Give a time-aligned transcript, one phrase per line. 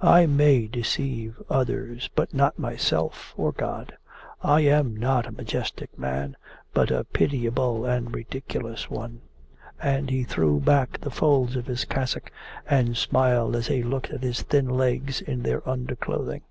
[0.00, 3.96] I may deceive others, but not myself or God.
[4.40, 6.36] I am not a majestic man,
[6.72, 9.22] but a pitiable and ridiculous one!'
[9.80, 12.30] And he threw back the folds of his cassock
[12.68, 16.42] and smiled as he looked at his thin legs in their underclothing.